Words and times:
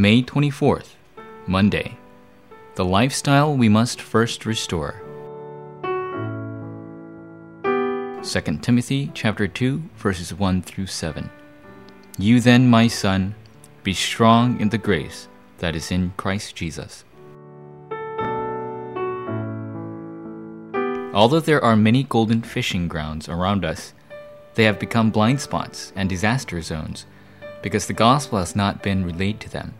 May 0.00 0.22
24th, 0.22 0.94
Monday. 1.46 1.98
The 2.76 2.86
lifestyle 2.86 3.54
we 3.54 3.68
must 3.68 4.00
first 4.00 4.46
restore. 4.46 5.02
2 8.22 8.40
Timothy 8.62 9.10
chapter 9.12 9.46
2 9.46 9.82
verses 9.98 10.32
1 10.32 10.62
through 10.62 10.86
7. 10.86 11.28
You 12.18 12.40
then, 12.40 12.66
my 12.66 12.88
son, 12.88 13.34
be 13.82 13.92
strong 13.92 14.58
in 14.58 14.70
the 14.70 14.78
grace 14.78 15.28
that 15.58 15.76
is 15.76 15.90
in 15.90 16.14
Christ 16.16 16.56
Jesus. 16.56 17.04
Although 21.12 21.40
there 21.40 21.62
are 21.62 21.76
many 21.76 22.04
golden 22.04 22.40
fishing 22.40 22.88
grounds 22.88 23.28
around 23.28 23.66
us, 23.66 23.92
they 24.54 24.64
have 24.64 24.78
become 24.78 25.10
blind 25.10 25.42
spots 25.42 25.92
and 25.94 26.08
disaster 26.08 26.62
zones 26.62 27.04
because 27.60 27.86
the 27.86 27.92
gospel 27.92 28.38
has 28.38 28.56
not 28.56 28.82
been 28.82 29.04
relayed 29.04 29.40
to 29.40 29.50
them. 29.50 29.74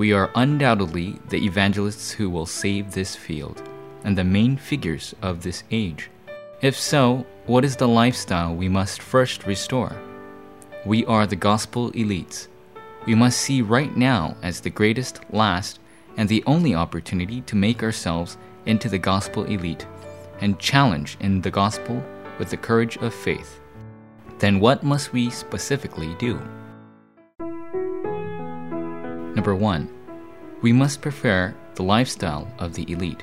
We 0.00 0.14
are 0.14 0.30
undoubtedly 0.34 1.18
the 1.28 1.44
evangelists 1.44 2.10
who 2.10 2.30
will 2.30 2.46
save 2.46 2.92
this 2.92 3.14
field 3.14 3.62
and 4.02 4.16
the 4.16 4.24
main 4.24 4.56
figures 4.56 5.14
of 5.20 5.42
this 5.42 5.62
age. 5.70 6.08
If 6.62 6.74
so, 6.74 7.26
what 7.44 7.66
is 7.66 7.76
the 7.76 7.86
lifestyle 7.86 8.54
we 8.54 8.66
must 8.66 9.02
first 9.02 9.44
restore? 9.44 9.94
We 10.86 11.04
are 11.04 11.26
the 11.26 11.36
gospel 11.36 11.92
elites. 11.92 12.48
We 13.04 13.14
must 13.14 13.42
see 13.42 13.60
right 13.60 13.94
now 13.94 14.38
as 14.42 14.60
the 14.60 14.70
greatest, 14.70 15.20
last, 15.34 15.80
and 16.16 16.30
the 16.30 16.42
only 16.46 16.74
opportunity 16.74 17.42
to 17.42 17.54
make 17.54 17.82
ourselves 17.82 18.38
into 18.64 18.88
the 18.88 18.96
gospel 18.98 19.44
elite 19.44 19.86
and 20.40 20.58
challenge 20.58 21.18
in 21.20 21.42
the 21.42 21.50
gospel 21.50 22.02
with 22.38 22.48
the 22.48 22.56
courage 22.56 22.96
of 23.02 23.12
faith. 23.12 23.60
Then 24.38 24.60
what 24.60 24.82
must 24.82 25.12
we 25.12 25.28
specifically 25.28 26.14
do? 26.14 26.40
Number 29.34 29.54
one, 29.54 29.88
we 30.60 30.72
must 30.72 31.00
prepare 31.00 31.54
the 31.74 31.82
lifestyle 31.82 32.52
of 32.58 32.74
the 32.74 32.90
elite. 32.90 33.22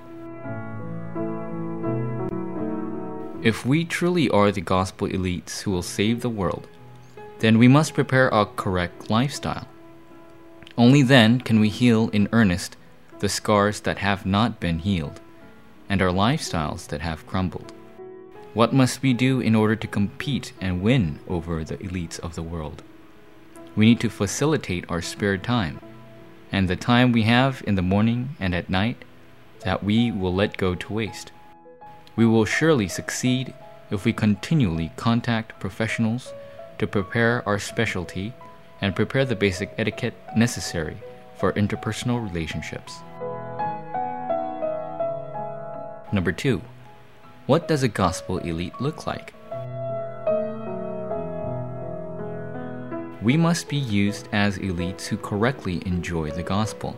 If 3.44 3.66
we 3.66 3.86
truly 3.86 4.30
are 4.30 4.52
the 4.52 4.62
gospel 4.62 5.08
elites 5.08 5.62
who 5.62 5.72
will 5.72 5.84
save 5.84 6.22
the 6.22 6.30
world, 6.30 6.68
then 7.40 7.58
we 7.58 7.68
must 7.68 7.94
prepare 7.94 8.30
a 8.30 8.46
correct 8.46 9.10
lifestyle. 9.10 9.68
Only 10.78 11.04
then 11.04 11.42
can 11.42 11.60
we 11.60 11.70
heal 11.70 12.10
in 12.10 12.30
earnest 12.32 12.78
the 13.20 13.30
scars 13.30 13.82
that 13.82 13.98
have 14.00 14.26
not 14.26 14.60
been 14.60 14.80
healed 14.80 15.20
and 15.90 16.02
our 16.02 16.12
lifestyles 16.12 16.88
that 16.88 17.02
have 17.02 17.28
crumbled. 17.28 17.72
What 18.54 18.74
must 18.74 19.02
we 19.02 19.14
do 19.14 19.40
in 19.40 19.56
order 19.56 19.76
to 19.76 19.88
compete 19.88 20.54
and 20.60 20.82
win 20.82 21.20
over 21.28 21.64
the 21.64 21.78
elites 21.78 22.20
of 22.20 22.36
the 22.36 22.44
world? 22.44 22.84
We 23.76 23.86
need 23.86 24.00
to 24.02 24.10
facilitate 24.10 24.86
our 24.90 25.02
spare 25.02 25.38
time 25.38 25.80
and 26.52 26.68
the 26.68 26.76
time 26.76 27.12
we 27.12 27.24
have 27.24 27.64
in 27.68 27.76
the 27.76 27.82
morning 27.82 28.36
and 28.40 28.56
at 28.56 28.70
night 28.70 29.04
that 29.62 29.84
we 29.84 30.12
will 30.12 30.34
let 30.34 30.58
go 30.58 30.76
to 30.76 30.94
waste. 30.94 31.32
We 32.16 32.26
will 32.26 32.46
surely 32.46 32.88
succeed 32.88 33.54
if 33.92 34.06
we 34.06 34.14
continually 34.14 34.92
contact 34.96 35.60
professionals 35.60 36.34
to 36.78 36.88
prepare 36.88 37.44
our 37.48 37.60
specialty 37.60 38.34
and 38.82 38.96
prepare 38.96 39.26
the 39.26 39.36
basic 39.36 39.74
etiquette 39.78 40.14
necessary 40.36 40.98
for 41.38 41.54
interpersonal 41.54 42.24
relationships. 42.24 43.02
Number 46.12 46.32
two, 46.32 46.62
what 47.46 47.68
does 47.68 47.84
a 47.84 47.88
gospel 47.88 48.38
elite 48.40 48.80
look 48.80 49.06
like? 49.06 49.34
We 53.22 53.36
must 53.36 53.68
be 53.68 53.78
used 53.78 54.30
as 54.32 54.60
elites 54.60 55.08
who 55.08 55.18
correctly 55.18 55.82
enjoy 55.88 56.30
the 56.30 56.44
gospel. 56.44 56.96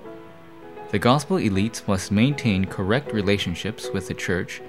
The 0.92 1.00
gospel 1.00 1.38
elites 1.38 1.88
must 1.88 2.12
maintain 2.12 2.66
correct 2.66 3.14
relationships 3.14 3.90
with 3.94 4.10
the 4.10 4.14
church 4.14 4.62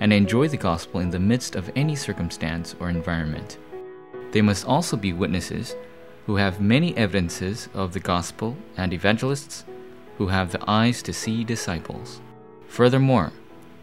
and 0.00 0.12
enjoy 0.12 0.48
the 0.48 0.58
gospel 0.58 1.00
in 1.00 1.08
the 1.08 1.18
midst 1.18 1.56
of 1.56 1.70
any 1.74 1.96
circumstance 1.96 2.74
or 2.78 2.90
environment. 2.90 3.56
They 4.32 4.42
must 4.42 4.66
also 4.66 4.98
be 4.98 5.14
witnesses 5.14 5.74
who 6.26 6.36
have 6.36 6.60
many 6.60 6.94
evidences 6.94 7.70
of 7.72 7.94
the 7.94 8.00
gospel 8.00 8.58
and 8.76 8.92
evangelists 8.92 9.64
who 10.18 10.26
have 10.26 10.52
the 10.52 10.62
eyes 10.68 11.00
to 11.04 11.14
see 11.14 11.42
disciples. 11.42 12.20
Furthermore, 12.66 13.32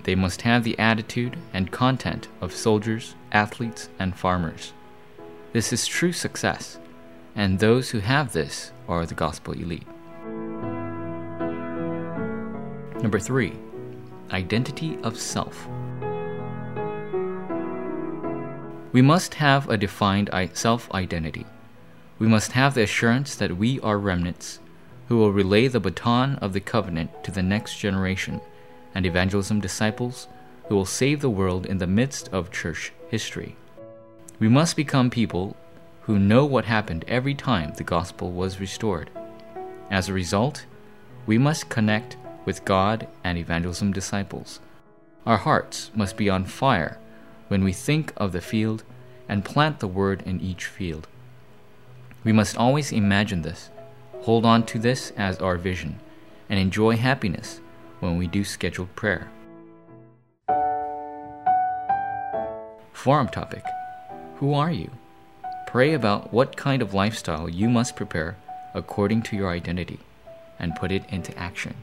they 0.04 0.14
must 0.14 0.44
have 0.44 0.64
the 0.64 0.78
attitude 0.78 1.38
and 1.54 1.72
content 1.72 2.28
of 2.40 2.54
soldiers, 2.54 3.16
athletes, 3.32 3.90
and 3.98 4.16
farmers. 4.16 4.74
This 5.54 5.74
is 5.74 5.88
true 5.88 6.12
success 6.12 6.78
and 7.36 7.60
those 7.60 7.90
who 7.90 8.00
have 8.00 8.32
this 8.32 8.72
are 8.88 9.06
the 9.06 9.14
gospel 9.14 9.54
elite. 9.54 9.88
Number 13.02 13.20
three, 13.20 13.54
identity 14.32 14.98
of 15.04 15.20
self. 15.20 15.68
We 18.94 19.02
must 19.02 19.34
have 19.36 19.70
a 19.70 19.78
defined 19.78 20.30
self 20.54 20.92
identity. 20.94 21.46
We 22.18 22.28
must 22.28 22.54
have 22.54 22.74
the 22.74 22.84
assurance 22.84 23.36
that 23.36 23.58
we 23.58 23.80
are 23.82 24.00
remnants 24.00 24.60
who 25.08 25.18
will 25.18 25.34
relay 25.34 25.68
the 25.68 25.82
baton 25.82 26.36
of 26.36 26.54
the 26.54 26.62
covenant 26.62 27.24
to 27.26 27.32
the 27.32 27.44
next 27.44 27.78
generation 27.78 28.40
and 28.96 29.06
evangelism 29.06 29.60
disciples 29.60 30.30
who 30.68 30.76
will 30.76 30.86
save 30.86 31.20
the 31.20 31.30
world 31.30 31.66
in 31.66 31.78
the 31.78 31.88
midst 31.88 32.30
of 32.30 32.52
church 32.52 32.94
history. 33.10 33.58
We 34.40 34.48
must 34.48 34.76
become 34.76 35.10
people 35.10 35.56
who 36.06 36.20
know 36.20 36.46
what 36.46 36.66
happened 36.66 37.04
every 37.08 37.34
time 37.34 37.74
the 37.74 37.84
gospel 37.84 38.32
was 38.32 38.60
restored. 38.60 39.10
As 39.90 40.08
a 40.08 40.14
result, 40.14 40.66
we 41.26 41.40
must 41.40 41.70
connect 41.70 42.16
with 42.46 42.64
God 42.64 43.08
and 43.24 43.40
evangelism 43.40 43.92
disciples. 43.92 44.60
Our 45.26 45.38
hearts 45.38 45.90
must 45.96 46.16
be 46.16 46.30
on 46.30 46.46
fire 46.46 47.00
when 47.48 47.64
we 47.64 47.74
think 47.74 48.14
of 48.18 48.34
the 48.34 48.42
field 48.42 48.84
and 49.28 49.44
plant 49.44 49.80
the 49.80 49.88
word 49.88 50.22
in 50.28 50.40
each 50.42 50.66
field. 50.66 51.08
We 52.24 52.32
must 52.32 52.56
always 52.56 52.92
imagine 52.92 53.42
this, 53.42 53.72
hold 54.22 54.46
on 54.46 54.64
to 54.68 54.78
this 54.78 55.12
as 55.18 55.40
our 55.40 55.58
vision, 55.58 56.00
and 56.50 56.60
enjoy 56.60 56.98
happiness 56.98 57.62
when 58.00 58.20
we 58.20 58.28
do 58.28 58.44
scheduled 58.44 58.96
prayer. 58.96 59.32
Forum 62.94 63.28
topic 63.28 63.64
Who 64.36 64.54
are 64.54 64.72
you? 64.72 64.92
Pray 65.76 65.94
about 65.94 66.32
what 66.32 66.56
kind 66.56 66.82
of 66.82 66.94
lifestyle 66.94 67.50
you 67.50 67.68
must 67.70 67.98
prepare 67.98 68.38
according 68.74 69.22
to 69.24 69.36
your 69.36 69.50
identity 69.50 70.00
and 70.58 70.74
put 70.74 70.90
it 70.90 71.04
into 71.10 71.38
action. 71.38 71.76